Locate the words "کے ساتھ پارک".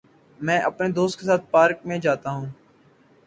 1.19-1.85